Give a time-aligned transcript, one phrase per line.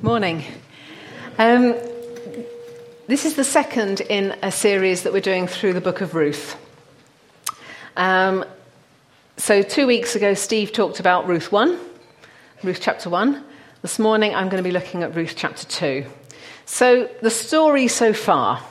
[0.00, 0.44] Morning.
[1.38, 1.74] Um,
[3.08, 6.56] this is the second in a series that we're doing through the book of Ruth.
[7.96, 8.44] Um,
[9.38, 11.76] so, two weeks ago, Steve talked about Ruth 1,
[12.62, 13.44] Ruth chapter 1.
[13.82, 16.06] This morning, I'm going to be looking at Ruth chapter 2.
[16.64, 18.62] So, the story so far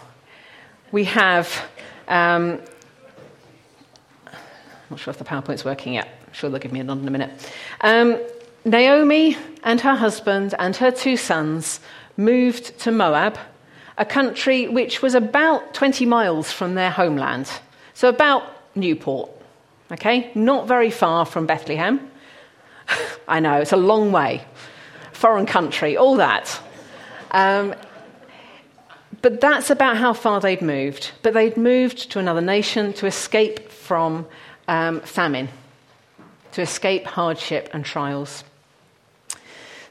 [0.93, 1.61] we have.
[2.07, 2.61] Um,
[4.25, 6.07] I'm not sure if the PowerPoint's working yet.
[6.25, 7.51] I'm sure they'll give me a nod in a minute.
[7.81, 8.17] Um,
[8.67, 11.79] Naomi and her husband and her two sons
[12.17, 13.37] moved to Moab
[13.97, 17.49] a country which was about 20 miles from their homeland.
[17.93, 18.43] So, about
[18.75, 19.31] Newport,
[19.91, 20.31] okay?
[20.35, 22.11] Not very far from Bethlehem.
[23.27, 24.45] I know, it's a long way.
[25.13, 26.61] Foreign country, all that.
[27.31, 27.73] Um,
[29.23, 31.11] but that's about how far they'd moved.
[31.23, 34.27] But they'd moved to another nation to escape from
[34.67, 35.49] um, famine,
[36.51, 38.43] to escape hardship and trials.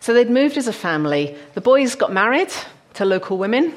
[0.07, 1.35] So they'd moved as a family.
[1.55, 2.53] The boys got married
[2.95, 3.75] to local women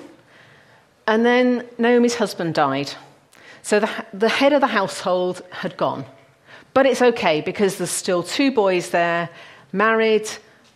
[1.08, 2.92] and then Naomi's husband died.
[3.64, 6.06] So the, the head of the household had gone.
[6.76, 9.28] But it's okay because there's still two boys there,
[9.72, 10.30] married,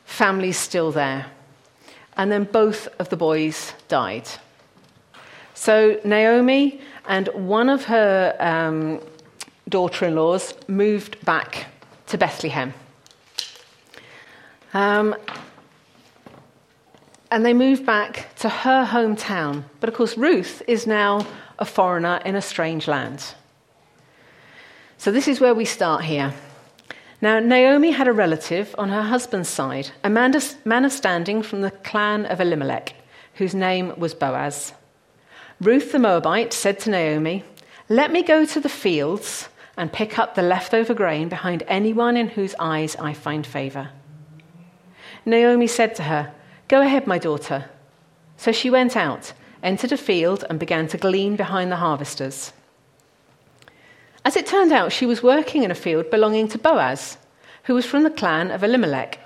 [0.05, 1.27] family's still there.
[2.17, 4.27] And then both of the boys died.
[5.53, 9.01] So Naomi and one of her um,
[9.69, 11.67] daughter in laws moved back
[12.07, 12.73] to Bethlehem.
[14.73, 15.15] Um,
[17.31, 19.63] and they moved back to her hometown.
[19.79, 21.25] But of course, Ruth is now
[21.59, 23.33] a foreigner in a strange land.
[24.97, 26.33] So this is where we start here.
[27.21, 31.71] Now, Naomi had a relative on her husband's side, a man of standing from the
[31.71, 32.93] clan of Elimelech,
[33.35, 34.73] whose name was Boaz.
[35.61, 37.43] Ruth the Moabite said to Naomi,
[37.89, 42.27] Let me go to the fields and pick up the leftover grain behind anyone in
[42.27, 43.89] whose eyes I find favor.
[45.25, 46.33] Naomi said to her,
[46.67, 47.69] Go ahead, my daughter.
[48.37, 52.51] So she went out, entered a field, and began to glean behind the harvesters.
[54.25, 57.17] As it turned out, she was working in a field belonging to Boaz,
[57.63, 59.19] who was from the clan of Elimelech.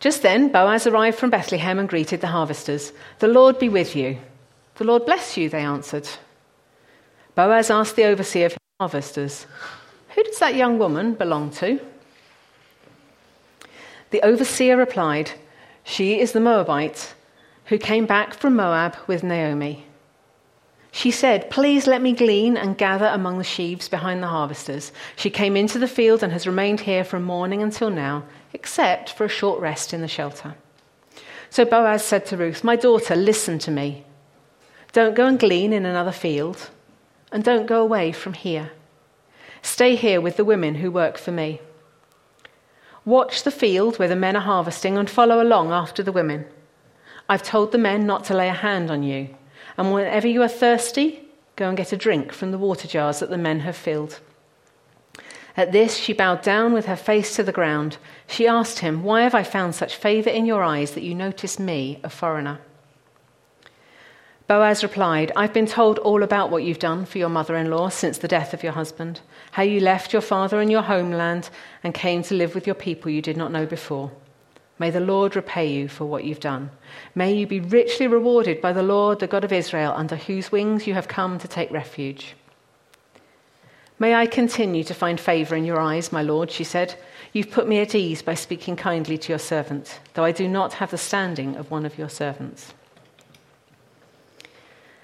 [0.00, 2.92] Just then, Boaz arrived from Bethlehem and greeted the harvesters.
[3.18, 4.18] The Lord be with you.
[4.76, 6.08] The Lord bless you, they answered.
[7.34, 9.46] Boaz asked the overseer of harvesters,
[10.14, 11.80] Who does that young woman belong to?
[14.10, 15.32] The overseer replied,
[15.84, 17.14] she is the Moabite
[17.66, 19.86] who came back from Moab with Naomi.
[20.92, 24.92] She said, Please let me glean and gather among the sheaves behind the harvesters.
[25.14, 29.24] She came into the field and has remained here from morning until now, except for
[29.24, 30.56] a short rest in the shelter.
[31.48, 34.04] So Boaz said to Ruth, My daughter, listen to me.
[34.92, 36.70] Don't go and glean in another field,
[37.30, 38.72] and don't go away from here.
[39.62, 41.60] Stay here with the women who work for me.
[43.04, 46.46] Watch the field where the men are harvesting and follow along after the women.
[47.28, 49.34] I've told the men not to lay a hand on you.
[49.76, 53.30] And whenever you are thirsty, go and get a drink from the water jars that
[53.30, 54.20] the men have filled.
[55.56, 57.98] At this, she bowed down with her face to the ground.
[58.26, 61.58] She asked him, Why have I found such favor in your eyes that you notice
[61.58, 62.60] me, a foreigner?
[64.50, 67.88] Boaz replied, I've been told all about what you've done for your mother in law
[67.88, 69.20] since the death of your husband,
[69.52, 71.50] how you left your father and your homeland
[71.84, 74.10] and came to live with your people you did not know before.
[74.76, 76.72] May the Lord repay you for what you've done.
[77.14, 80.84] May you be richly rewarded by the Lord, the God of Israel, under whose wings
[80.84, 82.34] you have come to take refuge.
[84.00, 86.96] May I continue to find favor in your eyes, my Lord, she said.
[87.32, 90.72] You've put me at ease by speaking kindly to your servant, though I do not
[90.72, 92.72] have the standing of one of your servants.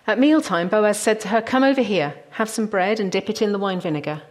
[0.06, 3.42] At mealtime, Boaz said to her, Come over here, have some bread and dip it
[3.42, 4.22] in the wine vinegar.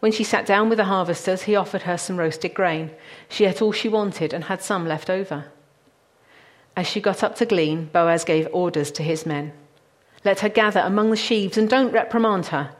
[0.00, 2.90] When she sat down with the harvesters, he offered her some roasted grain.
[3.28, 5.46] She ate all she wanted and had some left over.
[6.74, 9.52] As she got up to glean, Boaz gave orders to his men
[10.24, 12.74] Let her gather among the sheaves and don't reprimand her.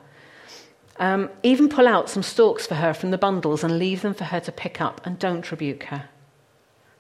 [0.99, 4.25] Um, even pull out some stalks for her from the bundles and leave them for
[4.25, 6.09] her to pick up, and don't rebuke her.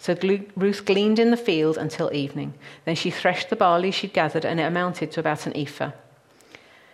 [0.00, 0.16] So
[0.56, 2.54] Ruth gleaned in the field until evening.
[2.86, 5.92] Then she threshed the barley she'd gathered, and it amounted to about an ephah.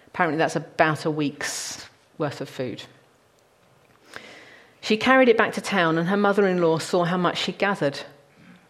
[0.09, 1.87] Apparently, that's about a week's
[2.19, 2.83] worth of food.
[4.81, 7.59] She carried it back to town, and her mother in law saw how much she'd
[7.59, 8.01] gathered.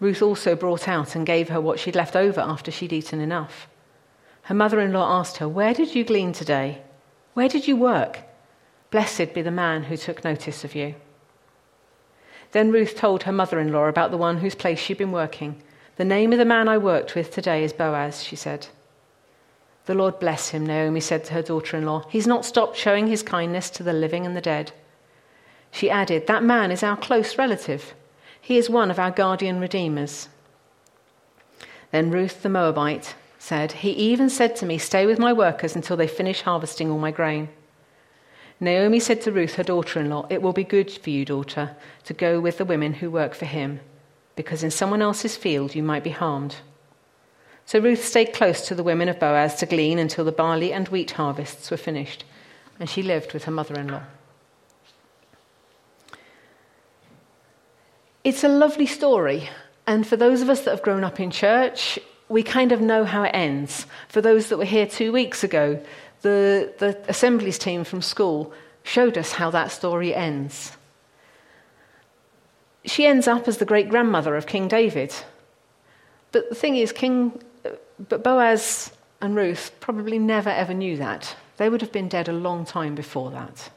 [0.00, 3.67] Ruth also brought out and gave her what she'd left over after she'd eaten enough.
[4.43, 6.82] Her mother in law asked her, Where did you glean today?
[7.32, 8.19] Where did you work?
[8.91, 10.94] Blessed be the man who took notice of you.
[12.56, 15.62] Then Ruth told her mother in law about the one whose place she'd been working.
[15.97, 18.69] The name of the man I worked with today is Boaz, she said.
[19.85, 22.06] The Lord bless him, Naomi said to her daughter in law.
[22.08, 24.73] He's not stopped showing his kindness to the living and the dead.
[25.70, 27.93] She added, That man is our close relative.
[28.41, 30.31] He is one of our guardian redeemers.
[31.93, 35.99] Then Ruth the Moabite said, He even said to me, Stay with my workers until
[35.99, 37.50] they finish harvesting all my grain.
[38.58, 41.76] Naomi said to Ruth, her daughter in law, It will be good for you, daughter,
[42.05, 43.81] to go with the women who work for him,
[44.35, 46.56] because in someone else's field you might be harmed.
[47.67, 50.88] So Ruth stayed close to the women of Boaz to glean until the barley and
[50.88, 52.25] wheat harvests were finished,
[52.81, 54.05] and she lived with her mother in law.
[58.25, 59.50] It's a lovely story,
[59.87, 61.99] and for those of us that have grown up in church,
[62.29, 63.87] we kind of know how it ends.
[64.08, 65.81] For those that were here two weeks ago,
[66.26, 68.52] the, the assemblies team from school
[68.82, 70.76] showed us how that story ends.
[72.84, 75.14] She ends up as the great grandmother of King David.
[76.32, 77.40] But the thing is, King,
[78.08, 81.37] but Boaz and Ruth probably never ever knew that.
[81.58, 83.70] They would have been dead a long time before that.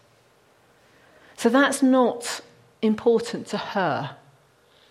[1.38, 2.42] So that's not
[2.82, 4.18] important to her.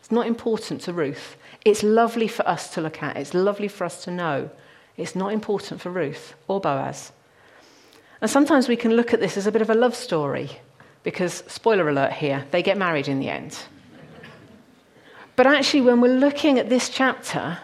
[0.00, 1.36] It's not important to Ruth.
[1.64, 4.50] It's lovely for us to look at, it's lovely for us to know.
[4.96, 7.12] It's not important for Ruth or Boaz.
[8.20, 10.50] And sometimes we can look at this as a bit of a love story,
[11.02, 13.56] because, spoiler alert here, they get married in the end.
[15.36, 17.58] But actually, when we're looking at this chapter,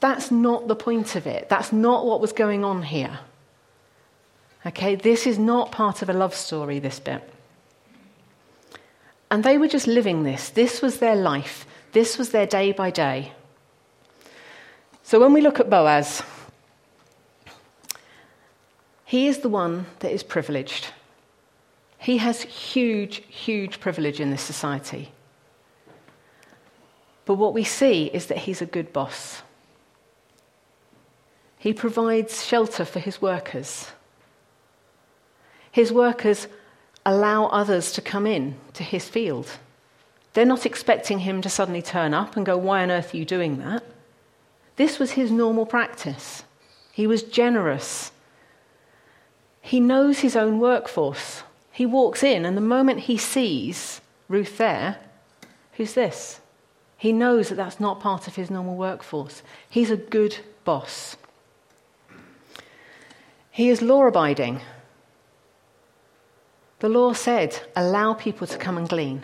[0.00, 1.48] that's not the point of it.
[1.48, 3.20] That's not what was going on here.
[4.66, 7.30] Okay, this is not part of a love story, this bit.
[9.30, 10.48] And they were just living this.
[10.48, 11.66] This was their life.
[11.92, 13.32] This was their day by day.
[15.02, 16.22] So when we look at Boaz,
[19.14, 20.88] he is the one that is privileged.
[21.98, 25.12] He has huge, huge privilege in this society.
[27.24, 29.42] But what we see is that he's a good boss.
[31.58, 33.92] He provides shelter for his workers.
[35.70, 36.48] His workers
[37.06, 39.48] allow others to come in to his field.
[40.32, 43.24] They're not expecting him to suddenly turn up and go, Why on earth are you
[43.24, 43.84] doing that?
[44.74, 46.42] This was his normal practice.
[46.90, 48.10] He was generous.
[49.64, 51.42] He knows his own workforce.
[51.72, 54.98] He walks in, and the moment he sees Ruth there,
[55.72, 56.40] who's this?
[56.98, 59.42] He knows that that's not part of his normal workforce.
[59.70, 61.16] He's a good boss.
[63.50, 64.60] He is law abiding.
[66.80, 69.22] The law said, allow people to come and glean.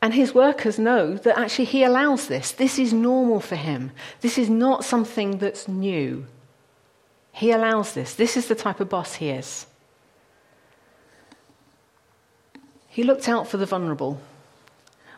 [0.00, 2.52] And his workers know that actually he allows this.
[2.52, 3.90] This is normal for him.
[4.20, 6.24] This is not something that's new.
[7.32, 8.14] He allows this.
[8.14, 9.66] This is the type of boss he is.
[12.88, 14.20] He looked out for the vulnerable.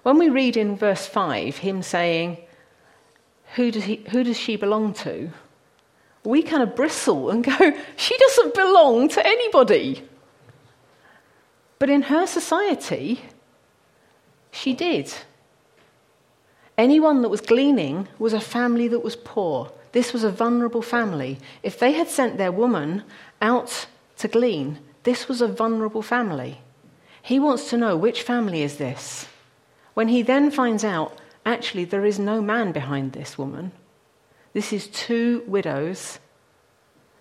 [0.04, 2.38] When we read in verse 5 him saying,
[3.54, 5.30] who does, he, who does she belong to?
[6.24, 10.08] We kind of bristle and go, She doesn't belong to anybody.
[11.78, 13.20] But in her society,
[14.50, 15.12] she did.
[16.78, 19.70] Anyone that was gleaning was a family that was poor.
[19.94, 21.38] This was a vulnerable family.
[21.62, 23.04] If they had sent their woman
[23.40, 23.86] out
[24.18, 26.60] to glean, this was a vulnerable family.
[27.22, 29.28] He wants to know which family is this.
[29.94, 33.70] When he then finds out, actually, there is no man behind this woman.
[34.52, 36.18] This is two widows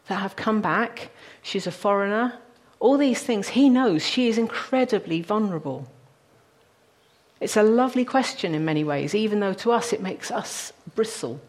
[0.08, 1.12] that have come back.
[1.44, 2.40] She's a foreigner.
[2.80, 5.88] All these things, he knows she is incredibly vulnerable.
[7.40, 11.40] It's a lovely question in many ways, even though to us it makes us bristle.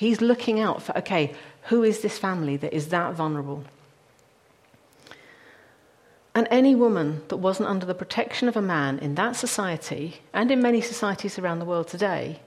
[0.00, 3.64] He's looking out for, okay, who is this family that is that vulnerable?
[6.34, 10.50] And any woman that wasn't under the protection of a man in that society, and
[10.50, 12.40] in many societies around the world today,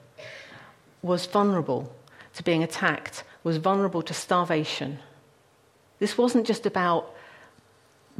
[1.00, 1.94] was vulnerable
[2.34, 4.98] to being attacked, was vulnerable to starvation.
[6.00, 7.14] This wasn't just about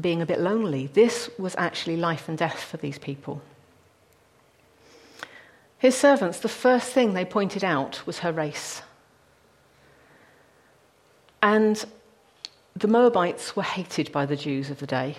[0.00, 3.42] being a bit lonely, this was actually life and death for these people.
[5.76, 8.82] His servants, the first thing they pointed out was her race.
[11.44, 11.84] And
[12.74, 15.18] the Moabites were hated by the Jews of the day.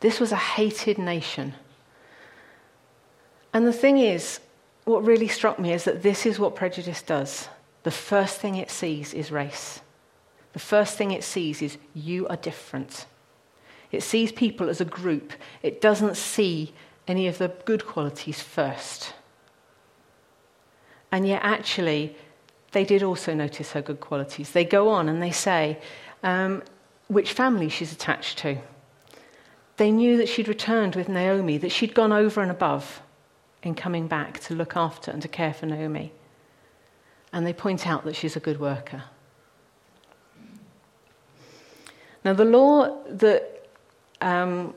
[0.00, 1.54] This was a hated nation.
[3.52, 4.40] And the thing is,
[4.84, 7.48] what really struck me is that this is what prejudice does.
[7.84, 9.80] The first thing it sees is race.
[10.54, 13.06] The first thing it sees is you are different.
[13.92, 15.32] It sees people as a group.
[15.62, 16.74] It doesn't see
[17.06, 19.14] any of the good qualities first.
[21.12, 22.16] And yet, actually,
[22.74, 24.50] they did also notice her good qualities.
[24.50, 25.78] They go on and they say
[26.22, 26.62] um,
[27.08, 28.58] which family she's attached to.
[29.76, 33.00] They knew that she'd returned with Naomi, that she'd gone over and above
[33.62, 36.12] in coming back to look after and to care for Naomi.
[37.32, 39.04] And they point out that she's a good worker.
[42.24, 43.68] Now, the law that
[44.20, 44.74] um,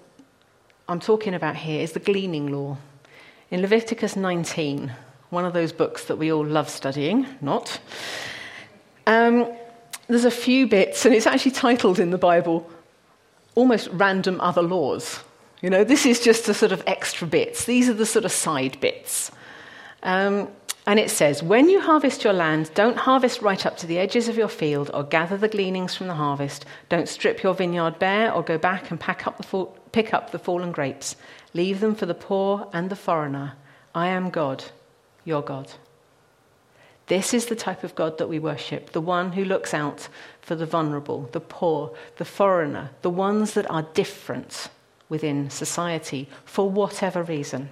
[0.87, 2.77] I'm talking about here is the gleaning law.
[3.49, 4.91] In Leviticus 19,
[5.29, 7.79] one of those books that we all love studying, not.
[9.05, 9.51] Um,
[10.07, 12.69] there's a few bits, and it's actually titled in the Bible
[13.55, 15.19] almost random other laws.
[15.61, 17.65] You know, this is just the sort of extra bits.
[17.65, 19.31] These are the sort of side bits.
[20.03, 20.49] Um,
[20.85, 24.29] and it says, When you harvest your land, don't harvest right up to the edges
[24.29, 26.65] of your field or gather the gleanings from the harvest.
[26.87, 30.31] Don't strip your vineyard bare or go back and pack up the fall, pick up
[30.31, 31.15] the fallen grapes.
[31.53, 33.53] Leave them for the poor and the foreigner.
[33.95, 34.63] I am God,
[35.27, 35.71] your God.
[37.07, 40.07] This is the type of God that we worship, the one who looks out
[40.41, 44.69] for the vulnerable, the poor, the foreigner, the ones that are different
[45.09, 47.69] within society for whatever reason.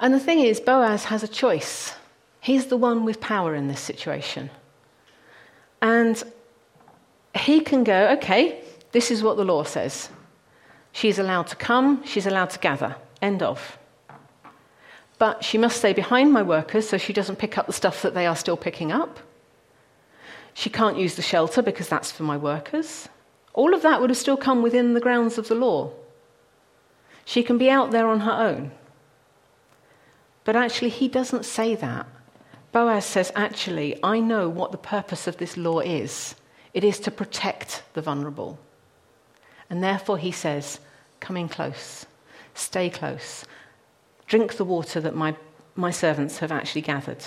[0.00, 1.94] And the thing is, Boaz has a choice.
[2.40, 4.50] He's the one with power in this situation.
[5.82, 6.22] And
[7.34, 8.62] he can go, okay,
[8.92, 10.08] this is what the law says.
[10.92, 12.96] She's allowed to come, she's allowed to gather.
[13.20, 13.78] End of.
[15.18, 18.14] But she must stay behind my workers so she doesn't pick up the stuff that
[18.14, 19.18] they are still picking up.
[20.54, 23.08] She can't use the shelter because that's for my workers.
[23.54, 25.92] All of that would have still come within the grounds of the law.
[27.24, 28.72] She can be out there on her own.
[30.44, 32.06] But actually, he doesn't say that.
[32.72, 36.34] Boaz says, actually, I know what the purpose of this law is
[36.74, 38.58] it is to protect the vulnerable.
[39.70, 40.80] And therefore, he says,
[41.20, 42.06] come in close,
[42.54, 43.44] stay close,
[44.28, 45.34] drink the water that my,
[45.74, 47.24] my servants have actually gathered.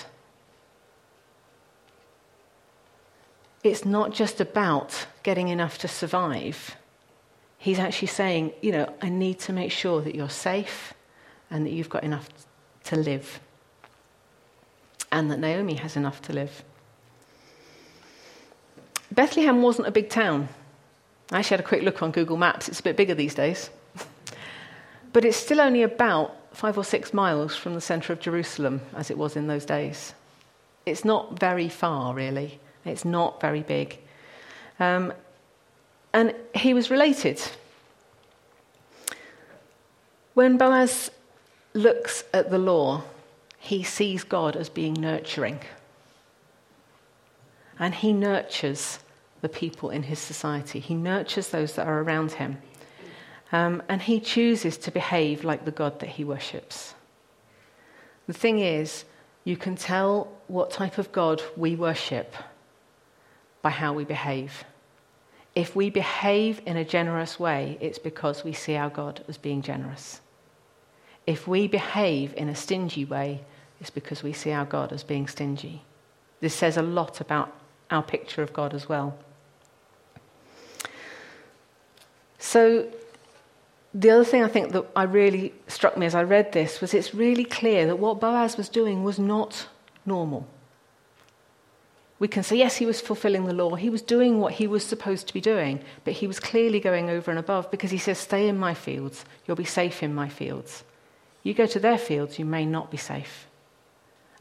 [3.63, 6.75] It's not just about getting enough to survive.
[7.57, 10.93] He's actually saying, you know, I need to make sure that you're safe
[11.49, 12.29] and that you've got enough
[12.85, 13.39] to live.
[15.11, 16.63] And that Naomi has enough to live.
[19.11, 20.47] Bethlehem wasn't a big town.
[21.31, 22.69] I actually had a quick look on Google Maps.
[22.69, 23.69] It's a bit bigger these days.
[25.13, 29.09] but it's still only about five or six miles from the centre of Jerusalem, as
[29.09, 30.13] it was in those days.
[30.85, 32.59] It's not very far, really.
[32.85, 33.99] It's not very big.
[34.79, 35.13] Um,
[36.13, 37.41] and he was related.
[40.33, 41.11] When Boaz
[41.73, 43.03] looks at the law,
[43.57, 45.59] he sees God as being nurturing.
[47.79, 48.99] And he nurtures
[49.41, 52.59] the people in his society, he nurtures those that are around him.
[53.51, 56.93] Um, and he chooses to behave like the God that he worships.
[58.27, 59.03] The thing is,
[59.43, 62.33] you can tell what type of God we worship
[63.61, 64.63] by how we behave.
[65.53, 69.61] If we behave in a generous way, it's because we see our God as being
[69.61, 70.21] generous.
[71.27, 73.43] If we behave in a stingy way,
[73.79, 75.81] it's because we see our God as being stingy.
[76.39, 77.53] This says a lot about
[77.89, 79.17] our picture of God as well.
[82.39, 82.87] So,
[83.93, 86.93] the other thing I think that I really struck me as I read this was
[86.93, 89.67] it's really clear that what Boaz was doing was not
[90.05, 90.47] normal.
[92.17, 93.75] We can say, yes, he was fulfilling the law.
[93.75, 97.09] He was doing what he was supposed to be doing, but he was clearly going
[97.09, 99.25] over and above because he says, Stay in my fields.
[99.45, 100.83] You'll be safe in my fields.
[101.43, 103.47] You go to their fields, you may not be safe.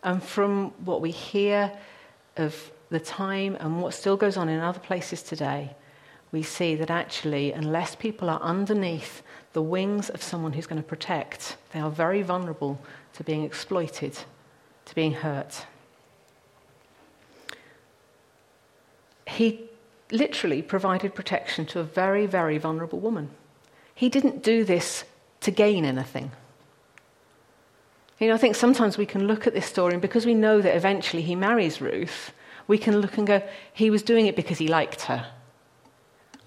[0.02, 1.72] And from what we hear
[2.36, 5.74] of the time and what still goes on in other places today,
[6.32, 9.22] we see that actually, unless people are underneath
[9.52, 12.80] the wings of someone who's going to protect, they are very vulnerable
[13.14, 14.16] to being exploited,
[14.84, 15.66] to being hurt.
[19.26, 19.68] He
[20.12, 23.30] literally provided protection to a very, very vulnerable woman.
[23.94, 25.04] He didn't do this
[25.40, 26.30] to gain anything.
[28.18, 30.60] You know, I think sometimes we can look at this story, and because we know
[30.60, 32.32] that eventually he marries Ruth,
[32.68, 35.26] we can look and go, he was doing it because he liked her.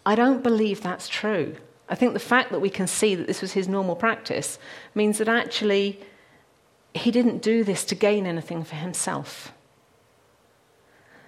[0.05, 1.55] I don't believe that's true.
[1.89, 4.57] I think the fact that we can see that this was his normal practice
[4.95, 5.99] means that actually
[6.93, 9.51] he didn't do this to gain anything for himself.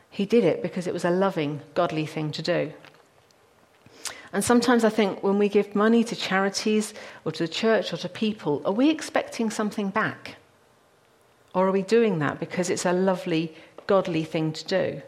[0.10, 2.74] He did it because it was a loving, godly thing to do.
[4.32, 7.98] And sometimes I think when we give money to charities or to the church or
[7.98, 10.36] to people, are we expecting something back?
[11.53, 13.55] Or are we doing that because it's a lovely,
[13.88, 15.01] godly thing to do?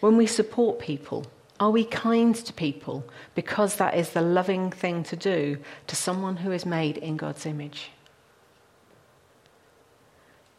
[0.00, 1.26] When we support people,
[1.60, 6.36] are we kind to people because that is the loving thing to do to someone
[6.36, 7.90] who is made in God's image?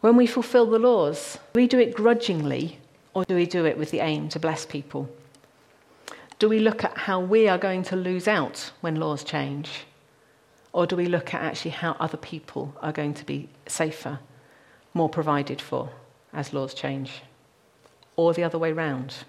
[0.00, 2.78] When we fulfill the laws, do we do it grudgingly
[3.12, 5.08] or do we do it with the aim to bless people?
[6.38, 9.86] Do we look at how we are going to lose out when laws change?
[10.72, 14.18] Or do we look at actually how other people are going to be safer,
[14.92, 15.90] more provided for
[16.32, 17.22] as laws change?
[18.16, 19.24] Or the other way round?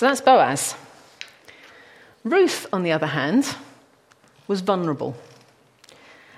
[0.00, 0.76] So that's Boaz.
[2.24, 3.54] Ruth, on the other hand,
[4.48, 5.14] was vulnerable.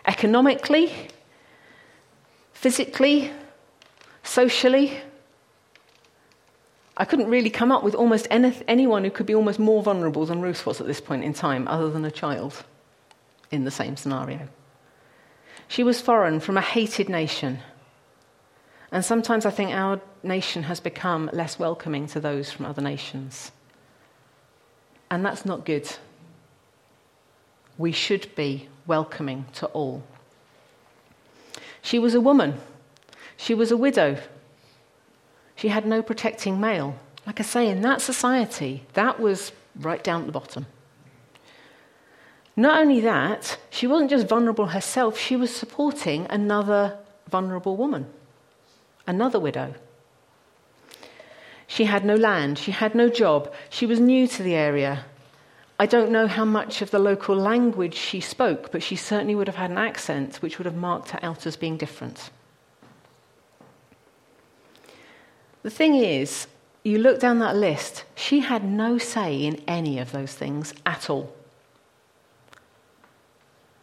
[0.04, 0.92] economically,
[2.54, 3.30] physically,
[4.24, 5.00] socially.
[6.96, 10.26] I couldn't really come up with almost any, anyone who could be almost more vulnerable
[10.26, 12.64] than Ruth was at this point in time, other than a child
[13.52, 14.48] in the same scenario.
[15.68, 17.60] She was foreign from a hated nation.
[18.90, 23.52] And sometimes I think our nation has become less welcoming to those from other nations.
[25.10, 25.90] And that's not good.
[27.78, 30.02] We should be welcoming to all.
[31.82, 32.58] She was a woman.
[33.36, 34.18] She was a widow.
[35.56, 36.96] She had no protecting male.
[37.26, 40.66] Like I say, in that society, that was right down at the bottom.
[42.56, 46.98] Not only that, she wasn't just vulnerable herself, she was supporting another
[47.30, 48.06] vulnerable woman,
[49.06, 49.74] another widow.
[51.72, 55.06] She had no land, she had no job, she was new to the area.
[55.78, 59.46] I don't know how much of the local language she spoke, but she certainly would
[59.46, 62.28] have had an accent which would have marked her out as being different.
[65.62, 66.46] The thing is,
[66.84, 71.08] you look down that list, she had no say in any of those things at
[71.08, 71.32] all.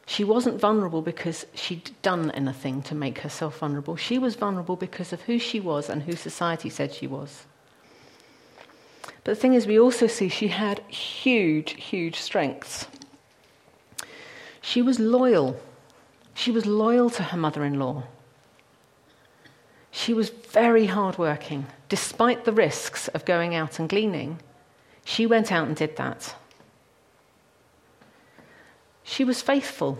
[0.05, 3.95] She wasn't vulnerable because she'd done anything to make herself vulnerable.
[3.95, 7.47] She was vulnerable because of who she was and who society said she was.
[9.23, 12.87] But the thing is, we also see she had huge, huge strengths.
[14.61, 15.59] She was loyal.
[16.33, 18.03] She was loyal to her mother in law.
[19.91, 21.67] She was very hardworking.
[21.89, 24.39] Despite the risks of going out and gleaning,
[25.03, 26.35] she went out and did that.
[29.03, 29.97] She was faithful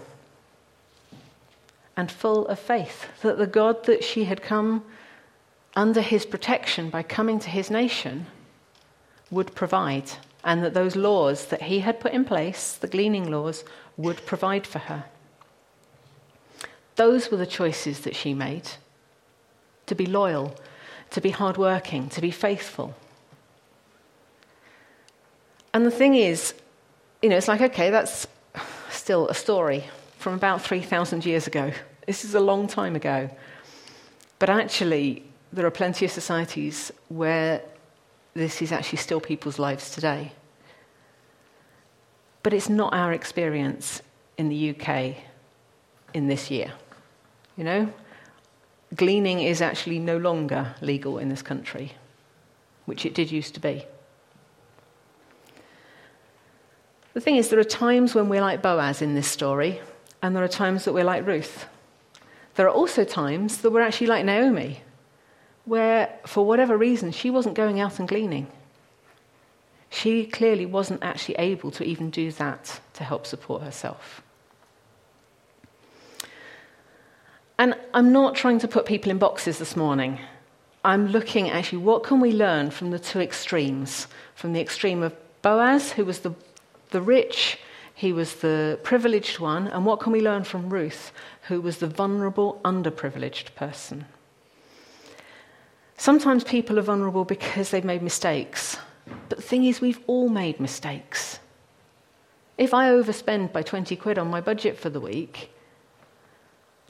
[1.98, 4.84] and full of faith that the God that she had come
[5.76, 8.28] under his protection by coming to his nation
[9.32, 10.12] would provide,
[10.44, 13.64] and that those laws that he had put in place, the gleaning laws,
[13.98, 15.06] would provide for her.
[16.96, 18.70] Those were the choices that she made
[19.86, 20.56] to be loyal,
[21.12, 22.96] to be hardworking, to be faithful.
[25.74, 26.54] And the thing is,
[27.22, 28.28] you know, it's like, okay, that's
[28.90, 29.86] still a story
[30.18, 31.72] from about 3,000 years ago.
[32.06, 33.30] This is a long time ago.
[34.40, 37.62] But actually, there are plenty of societies where
[38.34, 40.32] this is actually still people's lives today.
[42.44, 44.02] But it's not our experience
[44.38, 45.16] in the UK
[46.14, 46.72] in this year.
[47.58, 47.94] You know,
[48.96, 51.94] gleaning is actually no longer legal in this country,
[52.86, 53.86] which it did used to be.
[57.14, 59.82] The thing is, there are times when we're like Boaz in this story,
[60.22, 61.66] and there are times that we're like Ruth.
[62.56, 64.82] There are also times that we're actually like Naomi,
[65.66, 68.48] where, for whatever reason, she wasn't going out and gleaning.
[69.90, 74.22] She clearly wasn't actually able to even do that to help support herself.
[77.58, 80.20] And I'm not trying to put people in boxes this morning.
[80.86, 84.08] I'm looking actually, what can we learn from the two extremes?
[84.36, 86.34] From the extreme of Boaz, who was the
[86.92, 87.60] the rich,
[87.94, 89.68] he was the privileged one.
[89.68, 91.12] And what can we learn from Ruth,
[91.44, 94.06] who was the vulnerable, underprivileged person?
[96.00, 98.78] Sometimes people are vulnerable because they've made mistakes.
[99.28, 101.40] But the thing is, we've all made mistakes.
[102.58, 105.52] If I overspend by 20 quid on my budget for the week,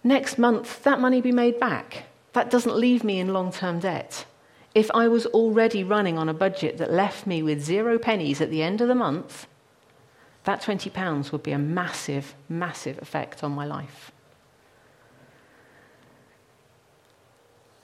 [0.04, 2.04] next month that money be made back.
[2.34, 4.28] That doesn't leave me in long term debt.
[4.76, 8.52] If I was already running on a budget that left me with zero pennies at
[8.52, 9.48] the end of the month,
[10.44, 14.12] that £20 would be a massive, massive effect on my life.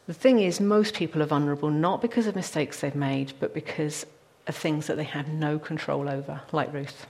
[0.08, 4.06] The thing is, most people are vulnerable not because of mistakes they've made, but because
[4.48, 7.08] of things that they have no control over, like Ruth.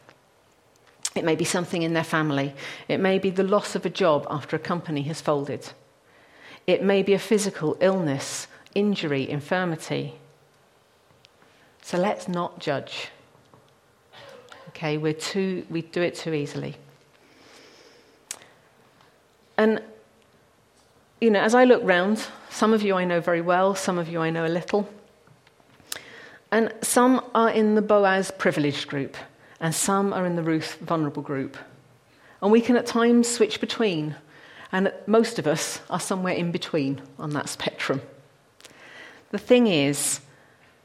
[1.15, 2.53] It may be something in their family.
[2.87, 5.69] It may be the loss of a job after a company has folded.
[6.67, 10.15] It may be a physical illness, injury, infirmity.
[11.81, 13.09] So let's not judge
[14.75, 14.97] okay?
[14.97, 16.75] We're too, we do it too easily.
[19.57, 19.81] And,
[21.21, 24.09] you know, as I look round, some of you I know very well, some of
[24.09, 24.89] you I know a little.
[26.51, 29.17] And some are in the Boaz privileged group,
[29.59, 31.57] and some are in the Ruth vulnerable group.
[32.41, 34.15] And we can at times switch between,
[34.71, 38.01] and most of us are somewhere in between on that spectrum.
[39.31, 40.21] The thing is,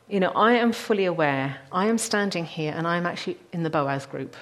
[0.08, 3.70] you know, I am fully aware, I am standing here and I'm actually in the
[3.70, 4.36] Boaz group.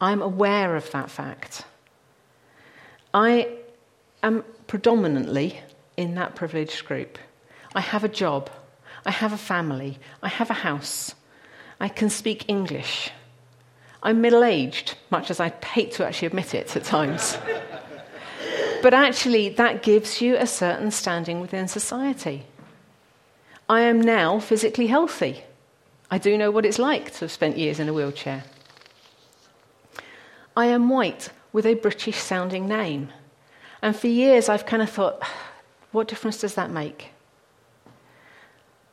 [0.00, 1.64] I'm aware of that fact.
[3.12, 3.57] I
[4.22, 5.60] am predominantly
[5.96, 7.18] in that privileged group.
[7.74, 8.50] I have a job,
[9.04, 11.14] I have a family, I have a house,
[11.80, 13.10] I can speak English,
[14.02, 17.36] I'm middle aged, much as I hate to actually admit it at times.
[18.82, 22.44] but actually, that gives you a certain standing within society.
[23.68, 25.42] I am now physically healthy.
[26.10, 28.44] I do know what it's like to have spent years in a wheelchair.
[30.56, 33.10] I am white with a British sounding name.
[33.82, 35.22] And for years, I've kind of thought,
[35.92, 37.10] what difference does that make?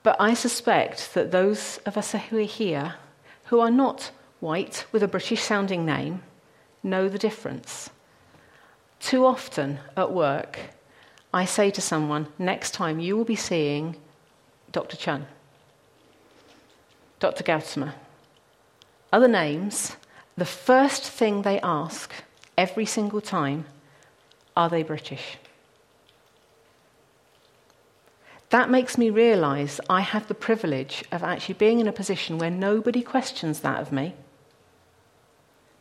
[0.03, 2.95] But I suspect that those of us who are here
[3.45, 6.21] who are not white with a British sounding name
[6.83, 7.89] know the difference.
[8.99, 10.59] Too often at work,
[11.33, 13.95] I say to someone, next time you will be seeing
[14.71, 14.97] Dr.
[14.97, 15.27] Chun,
[17.19, 17.43] Dr.
[17.43, 17.95] Gautama,
[19.11, 19.95] other names,
[20.37, 22.13] the first thing they ask
[22.57, 23.65] every single time
[24.55, 25.37] are they British?
[28.49, 32.51] That makes me realize I have the privilege of actually being in a position where
[32.51, 34.13] nobody questions that of me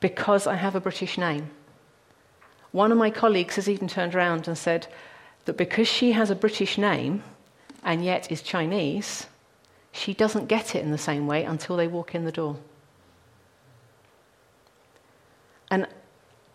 [0.00, 1.50] because I have a British name.
[2.72, 4.88] One of my colleagues has even turned around and said
[5.44, 7.22] that because she has a British name
[7.84, 9.28] and yet is Chinese,
[9.92, 12.56] she doesn't get it in the same way until they walk in the door.
[15.70, 15.86] And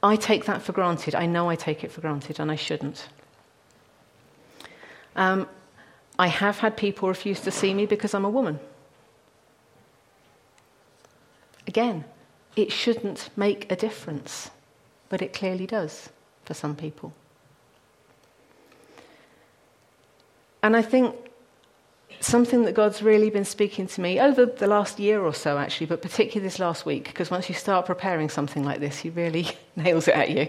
[0.02, 1.14] I take that for granted.
[1.14, 3.10] I know I take it for granted, and I shouldn't.
[5.16, 5.48] Um,
[6.18, 8.60] I have had people refuse to see me because I'm a woman.
[11.68, 12.06] Again,
[12.56, 14.52] it shouldn't make a difference,
[15.10, 16.10] but it clearly does
[16.46, 17.14] for some people.
[20.64, 21.29] And I think
[22.21, 25.88] something that God's really been speaking to me over the last year or so, actually,
[25.88, 29.47] but particularly this last week, because once you start preparing something like this, he really
[29.75, 30.47] nails it at you.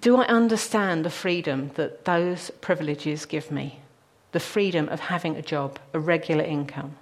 [0.00, 3.78] Do I understand the freedom that those privileges give me?
[4.34, 6.96] the freedom of having a job, a regular income,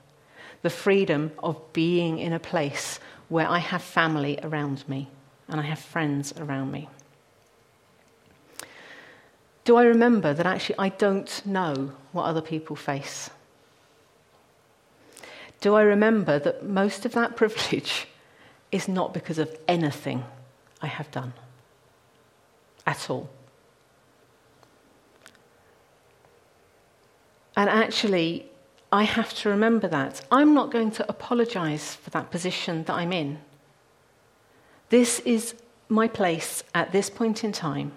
[0.61, 5.09] the freedom of being in a place where I have family around me
[5.49, 6.91] and I have friends around me.
[9.65, 13.31] Do I remember that actually I don't know what other people face?
[15.63, 18.09] Do I remember that most of that privilege
[18.73, 20.25] is not because of anything
[20.83, 21.33] I have done
[22.85, 23.31] at all?
[27.57, 28.47] And actually,
[28.91, 30.23] I have to remember that.
[30.33, 33.39] I'm not going to apologize for that position that I'm in.
[34.89, 35.55] This is
[35.89, 37.93] my place at this point in time.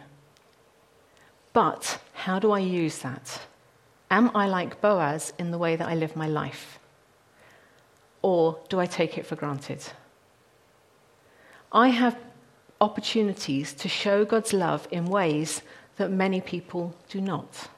[1.52, 3.42] But how do I use that?
[4.12, 6.80] Am I like Boaz in the way that I live my life?
[8.26, 9.84] Or do I take it for granted?
[11.72, 12.18] I have
[12.82, 15.62] opportunities to show God's love in ways
[15.98, 17.70] that many people do not.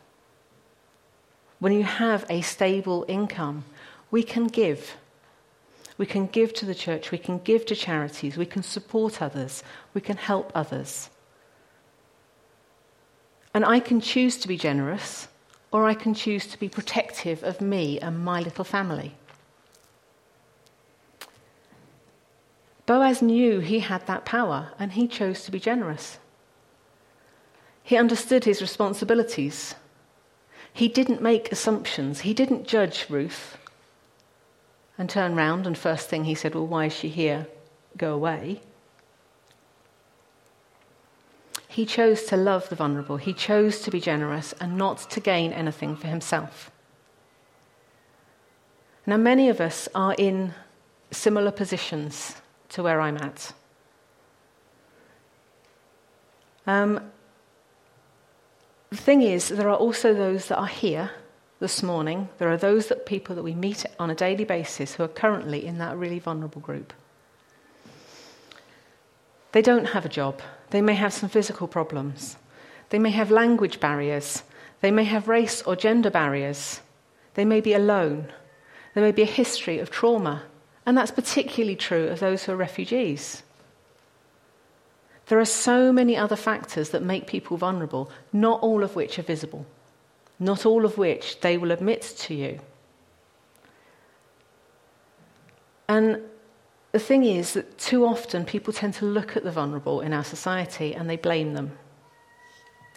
[1.60, 3.66] When you have a stable income,
[4.10, 4.96] we can give.
[5.98, 9.64] We can give to the church, we can give to charities, we can support others,
[9.94, 11.10] we can help others.
[13.54, 15.28] And I can choose to be generous,
[15.74, 19.12] or I can choose to be protective of me and my little family.
[22.88, 26.20] Boaz knew he had that power, and he chose to be generous.
[27.84, 29.76] He understood his responsibilities.
[30.74, 32.22] He didn't make assumptions.
[32.22, 33.58] He didn't judge Ruth
[34.98, 37.48] and turn round and first thing he said, Well, why is she here?
[37.98, 38.62] Go away.
[41.68, 43.18] He chose to love the vulnerable.
[43.18, 46.72] He chose to be generous and not to gain anything for himself.
[49.06, 50.54] Now, many of us are in
[51.12, 53.54] similar positions to where I'm at.
[56.66, 57.00] Um,
[58.90, 61.12] the thing is, there are also those that are here
[61.60, 62.30] this morning.
[62.38, 65.66] There are those that people that we meet on a daily basis who are currently
[65.66, 66.94] in that really vulnerable group.
[69.54, 70.42] They don't have a job.
[70.70, 72.38] They may have some physical problems.
[72.90, 74.44] They may have language barriers.
[74.82, 76.82] They may have race or gender barriers.
[77.34, 78.32] They may be alone.
[78.94, 80.44] There may be a history of trauma.
[80.88, 83.44] And that's particularly true of those who are refugees.
[85.28, 89.24] There are so many other factors that make people vulnerable, not all of which are
[89.24, 89.66] visible,
[90.40, 92.62] not all of which they will admit to you.
[95.90, 96.22] And
[96.94, 100.24] the thing is that too often people tend to look at the vulnerable in our
[100.24, 101.78] society and they blame them.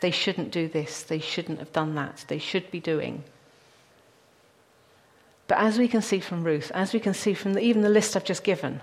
[0.01, 3.25] They shouldn't do this, they shouldn't have done that, they should be doing.
[5.51, 7.89] But as we can see from Ruth, as we can see from the, even the
[7.89, 8.81] list I've just given,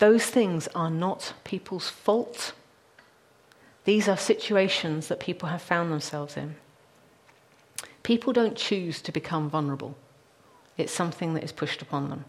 [0.00, 2.52] those things are not people's fault.
[3.84, 6.56] These are situations that people have found themselves in.
[8.02, 9.96] People don't choose to become vulnerable,
[10.76, 12.24] it's something that is pushed upon them.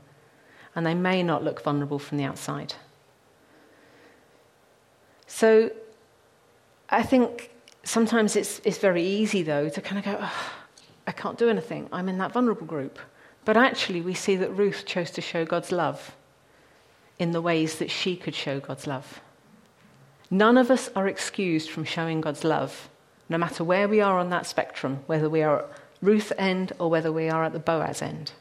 [0.75, 2.75] And they may not look vulnerable from the outside.
[5.25, 5.71] So
[6.87, 7.49] I think
[7.83, 10.56] sometimes it's, it's very easy, though, to kind of go, oh,
[11.07, 11.87] I can't do anything.
[11.91, 12.99] I'm in that vulnerable group.
[13.45, 16.15] But actually, we see that Ruth chose to show God's love
[17.17, 19.21] in the ways that she could show God's love.
[20.29, 22.89] None of us are excused from showing God's love,
[23.29, 25.69] no matter where we are on that spectrum, whether we are at
[26.01, 28.33] Ruth end or whether we are at the Boaz end.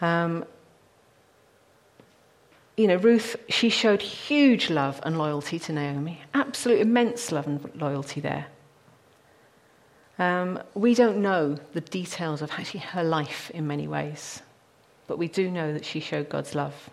[0.00, 0.46] Um,
[2.76, 7.70] you know, Ruth, she showed huge love and loyalty to Naomi, absolute immense love and
[7.74, 8.46] loyalty there.
[10.22, 14.40] Um, we don't know the details of actually her life in many ways,
[15.08, 16.90] but we do know that she showed God's love.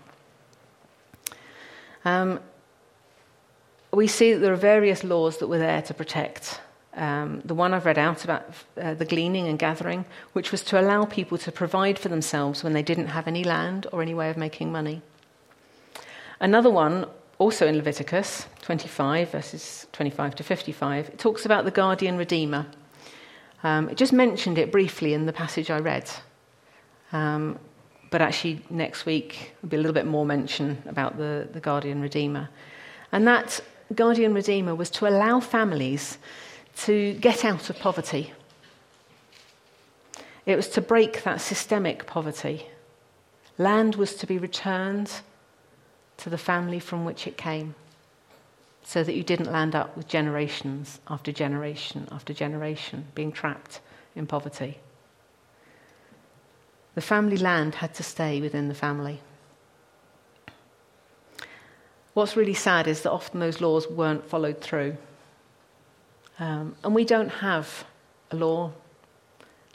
[2.06, 2.39] Um,
[3.94, 6.60] we see that there are various laws that were there to protect.
[6.96, 8.46] Um, the one I've read out about
[8.82, 12.74] uh, the gleaning and gathering, which was to allow people to provide for themselves when
[12.74, 15.04] they didn't have any land or any way of making money.
[16.39, 17.06] Another one,
[17.38, 22.65] also in Leviticus 25, verses 25 to 55, it talks about the guardian redeemer.
[23.63, 26.10] Um, it just mentioned it briefly in the passage I read.
[27.12, 27.60] Um,
[28.12, 32.02] but actually, next week there'll be a little bit more mention about the, the guardian
[32.02, 32.50] redeemer.
[33.12, 33.60] And that
[33.93, 36.17] guardian redeemer was to allow families
[36.78, 38.34] to get out of poverty.
[40.45, 42.67] It was to break that systemic poverty.
[43.58, 45.12] Land was to be returned
[46.17, 47.76] to the family from which it came
[48.89, 53.82] so that you didn't land up with generations after generation after generation being trapped
[54.15, 54.80] in poverty.
[56.95, 59.21] The family land had to stay within the family.
[62.15, 64.97] What's really sad is that often those laws weren't followed through.
[66.39, 67.86] Um, and we don't have
[68.32, 68.71] a law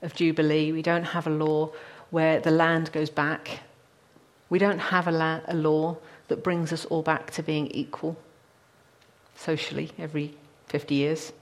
[0.03, 1.71] of Jubilee, we don't have a law
[2.11, 3.61] where the land goes back,
[4.51, 8.17] we don't have a, la- a law that brings us all back to being equal
[9.37, 10.35] socially every
[10.67, 11.33] 50 years.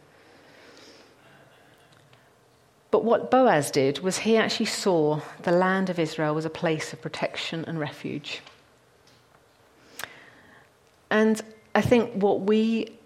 [2.91, 6.93] But what Boaz did was he actually saw the land of Israel was a place
[6.93, 8.43] of protection and refuge.
[11.11, 11.41] And
[11.75, 12.99] I think what we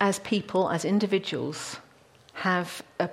[0.00, 1.76] as people, as individuals,
[2.34, 3.08] have a,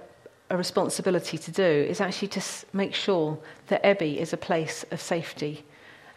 [0.49, 2.41] a responsibility to do is actually to
[2.73, 5.63] make sure that Ebby is a place of safety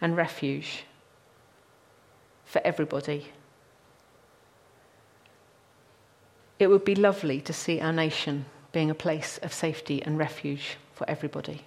[0.01, 0.83] and refuge
[2.45, 3.31] for everybody.
[6.59, 10.77] It would be lovely to see our nation being a place of safety and refuge
[10.93, 11.61] for everybody.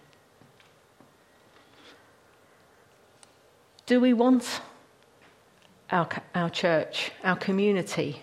[3.87, 4.61] Do we want
[5.91, 8.23] our, our church, our community,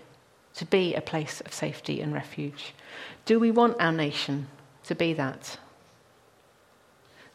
[0.55, 2.73] to be a place of safety and refuge?
[3.25, 4.47] Do we want our nation
[4.83, 5.57] to be that?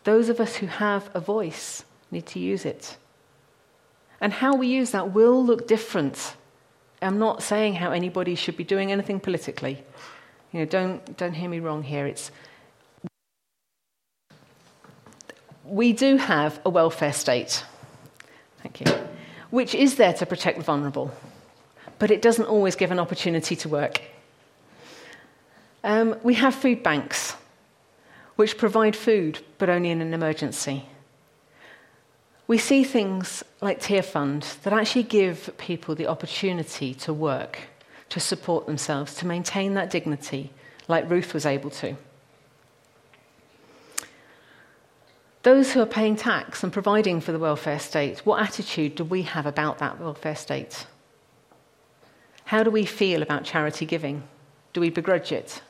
[0.05, 2.97] Those of us who have a voice need to use it.
[4.21, 6.37] And how we use that will look different.
[7.03, 9.83] I'm not saying how anybody should be doing anything politically.
[10.53, 12.07] You know, don't, don't hear me wrong here.
[12.07, 12.31] It's,
[15.65, 17.65] we do have a welfare state.
[18.63, 18.87] Thank you.
[19.51, 21.11] Which is there to protect the vulnerable,
[21.99, 24.03] but it doesn't always give an opportunity to work.
[25.83, 27.35] Um, we have food banks,
[28.37, 30.85] which provide food, but only in an emergency
[32.51, 37.61] we see things like Tearfund that actually give people the opportunity to work,
[38.09, 40.51] to support themselves, to maintain that dignity,
[40.89, 41.95] like Ruth was able to.
[45.45, 49.23] Those who are paying tax and providing for the welfare state, what attitude do we
[49.23, 50.89] have about that welfare state?
[52.47, 54.25] How do we feel about charity giving?
[54.73, 55.63] Do we begrudge it?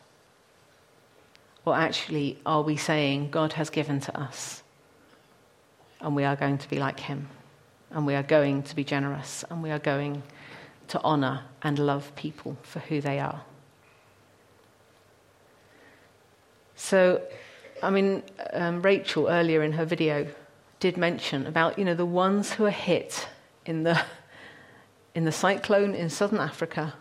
[1.67, 4.63] Or actually, are we saying God has given to us?
[6.01, 7.29] And we are going to be like him.
[7.91, 10.23] And we are going to be generous, and we are going
[10.89, 13.43] to honor and love people for who they are.
[16.77, 17.21] So,
[17.83, 20.29] I mean, um, Rachel earlier in her video
[20.79, 23.29] did mention about you know the ones who are hit
[23.67, 24.01] in the
[25.15, 26.95] in the cyclone in southern Africa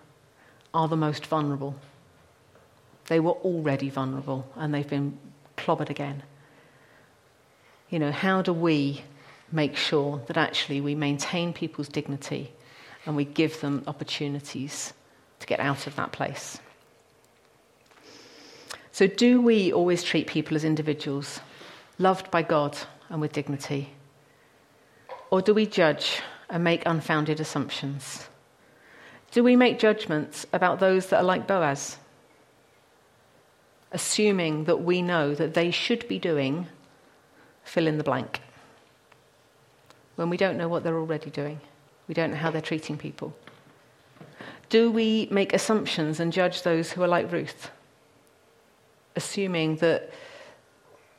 [0.73, 1.75] are the most vulnerable.
[3.07, 5.17] They were already vulnerable, and they've been
[5.55, 6.23] clobbered again
[7.89, 9.03] you know, how do we
[9.51, 12.51] make sure that actually we maintain people's dignity
[13.05, 14.93] and we give them opportunities
[15.39, 16.59] to get out of that place?
[18.91, 21.39] So, do we always treat people as individuals,
[21.97, 22.77] loved by God
[23.09, 23.89] and with dignity?
[25.31, 28.27] Or do we judge and make unfounded assumptions?
[29.31, 31.97] Do we make judgments about those that are like Boaz,
[33.91, 36.67] assuming that we know that they should be doing
[37.69, 38.41] fill in the blank
[40.15, 41.59] when we don't know what they're already doing
[42.07, 43.33] We don't know how they're treating people.
[44.69, 47.69] Do we make assumptions and judge those who are like Ruth,
[49.15, 50.11] assuming that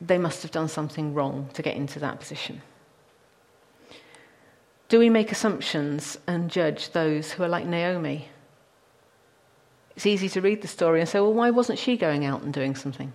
[0.01, 2.61] they must have done something wrong to get into that position?
[4.89, 8.27] Do we make assumptions and judge those who are like Naomi?
[9.95, 12.53] It's easy to read the story and say, well, why wasn't she going out and
[12.53, 13.13] doing something?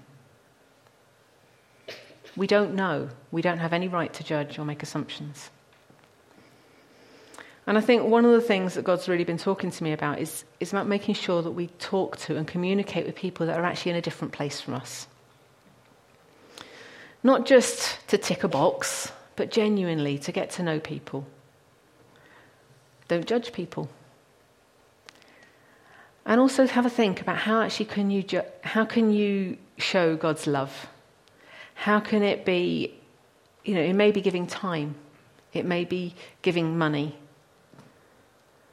[2.36, 3.08] We don't know.
[3.30, 5.50] We don't have any right to judge or make assumptions.
[7.66, 10.20] And I think one of the things that God's really been talking to me about
[10.20, 13.64] is, is about making sure that we talk to and communicate with people that are
[13.64, 15.08] actually in a different place from us.
[17.24, 21.26] Not just to tick a box, but genuinely to get to know people.
[23.08, 23.88] Don't judge people.
[26.24, 30.16] And also have a think about how actually can you, ju- how can you show
[30.16, 30.88] God's love?
[31.76, 32.94] How can it be,
[33.64, 34.96] you know, it may be giving time,
[35.52, 37.16] it may be giving money,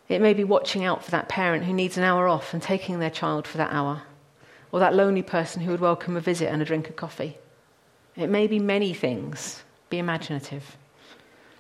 [0.10, 3.00] it may be watching out for that parent who needs an hour off and taking
[3.00, 4.04] their child for that hour,
[4.72, 7.38] or that lonely person who would welcome a visit and a drink of coffee.
[8.16, 9.64] It may be many things.
[9.90, 10.78] Be imaginative,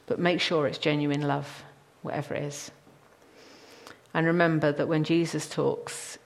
[0.07, 1.63] but make sure it's genuine love,
[2.01, 2.71] whatever it is.
[4.13, 6.17] And remember that when Jesus talks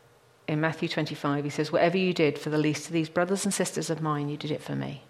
[0.47, 3.53] in Matthew 25, he says, Whatever you did for the least of these brothers and
[3.53, 5.03] sisters of mine, you did it for me.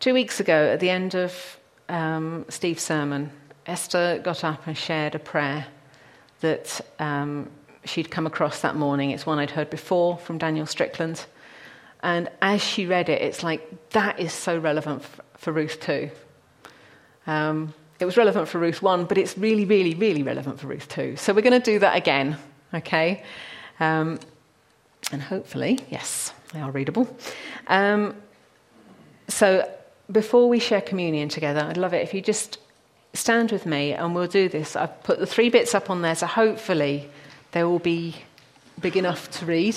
[0.00, 3.32] Two weeks ago, at the end of um, Steve's sermon,
[3.66, 5.66] Esther got up and shared a prayer
[6.40, 7.50] that um,
[7.84, 9.10] she'd come across that morning.
[9.10, 11.26] It's one I'd heard before from Danielle Strickland.
[12.02, 16.10] And as she read it, it's like, that is so relevant for, for Ruth too.
[17.26, 20.88] Um, it was relevant for Ruth 1, but it's really, really, really relevant for Ruth
[20.88, 21.16] 2.
[21.16, 22.36] So we're going to do that again,
[22.74, 23.24] okay?
[23.80, 24.18] Um,
[25.12, 27.08] and hopefully, yes, they are readable.
[27.66, 28.14] Um,
[29.28, 29.70] so
[30.10, 32.58] before we share communion together, I'd love it if you just
[33.14, 34.76] stand with me and we'll do this.
[34.76, 37.08] I've put the three bits up on there, so hopefully
[37.52, 38.16] they will be
[38.80, 39.76] big enough to read.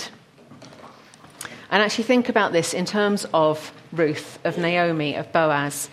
[1.69, 5.89] And actually think about this in terms of Ruth, of Naomi, of Boaz.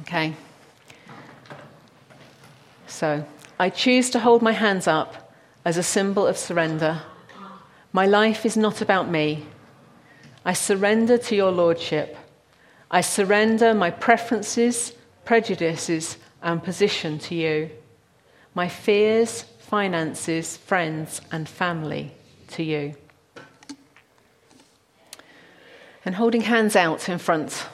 [0.00, 0.34] Okay?
[2.98, 3.24] So,
[3.60, 5.32] I choose to hold my hands up
[5.64, 7.00] as a symbol of surrender.
[7.92, 9.46] My life is not about me.
[10.44, 12.16] I surrender to your lordship.
[12.90, 17.70] I surrender my preferences, prejudices, and position to you,
[18.52, 22.10] my fears, finances, friends, and family
[22.48, 22.96] to you.
[26.04, 27.64] And holding hands out in front,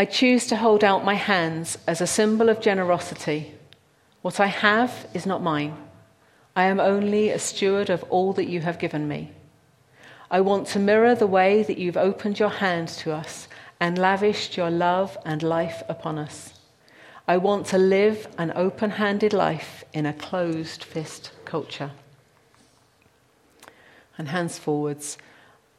[0.00, 3.52] I choose to hold out my hands as a symbol of generosity.
[4.22, 5.76] What I have is not mine.
[6.56, 9.30] I am only a steward of all that you have given me.
[10.30, 13.46] I want to mirror the way that you've opened your hand to us
[13.78, 16.54] and lavished your love and life upon us.
[17.28, 21.90] I want to live an open handed life in a closed fist culture.
[24.16, 25.18] And hands forwards.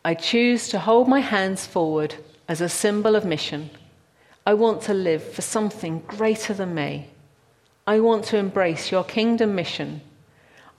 [0.05, 2.13] I choose to hold my hands forward
[2.47, 3.71] as a symbol of mission.
[4.45, 7.07] I want to live for something greater than me.
[7.85, 10.01] I want to embrace your kingdom mission.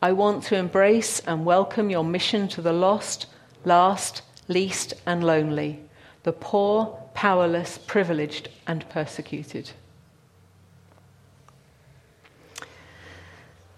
[0.02, 3.26] I want to embrace and welcome your mission to the lost,
[3.64, 5.80] last, least, and lonely,
[6.24, 9.70] the poor, powerless, privileged, and persecuted.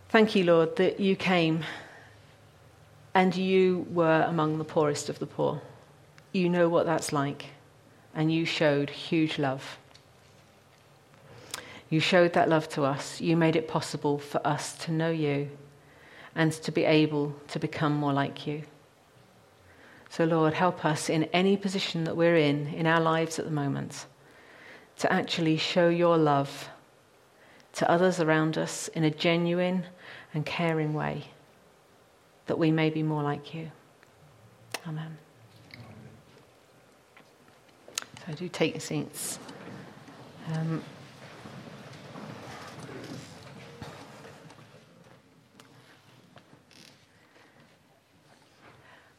[0.09, 1.65] Thank you, Lord, that you came
[3.15, 5.61] and you were among the poorest of the poor.
[6.33, 7.47] You know what that's like,
[8.15, 9.79] and you showed huge love.
[11.91, 13.21] You showed that love to us.
[13.21, 15.51] You made it possible for us to know you
[16.35, 18.63] and to be able to become more like you.
[20.11, 23.51] So, Lord, help us in any position that we're in in our lives at the
[23.51, 24.07] moment
[24.99, 26.69] to actually show your love
[27.75, 29.85] to others around us in a genuine
[30.33, 31.25] and caring way
[32.47, 33.71] that we may be more like you.
[34.87, 35.19] Amen.
[38.27, 39.39] So, do take your seats.
[40.53, 40.83] Um,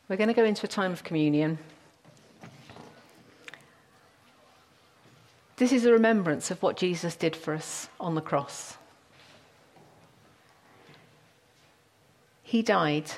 [0.08, 1.58] We're going to go into a time of communion.
[5.58, 8.78] This is a remembrance of what Jesus did for us on the cross.
[12.44, 13.12] He died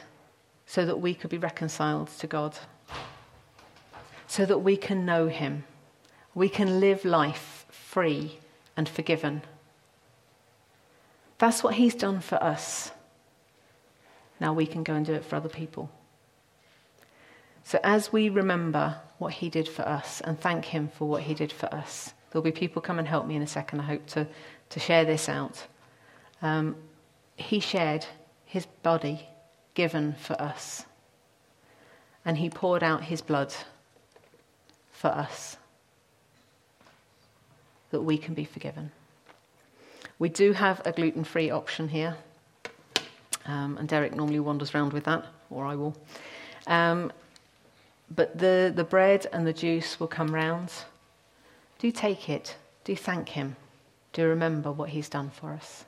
[0.66, 2.58] so that we could be reconciled to God,
[4.28, 5.66] so that we can know Him.
[6.38, 8.38] We can live life free
[8.78, 9.42] and forgiven.
[11.40, 12.92] That's what He's done for us.
[14.40, 15.90] Now we can go and do it for other people.
[17.64, 21.34] So, as we remember what he did for us and thank him for what he
[21.34, 22.14] did for us.
[22.30, 24.28] There'll be people come and help me in a second, I hope, to,
[24.70, 25.66] to share this out.
[26.44, 26.76] Um,
[27.36, 28.06] he shared
[28.46, 29.28] his body
[29.74, 30.86] given for us,
[32.24, 33.56] and he poured out his blood
[34.92, 35.58] for us
[37.92, 38.92] that we can be forgiven.
[40.20, 42.18] We do have a gluten free option here,
[43.46, 45.96] um, and Derek normally wanders around with that, or I will.
[46.66, 47.12] Um,
[48.16, 50.72] but the, the bread and the juice will come round.
[51.80, 52.56] Do take it.
[52.84, 53.56] Do thank him.
[54.14, 55.86] Do remember what he's done for us.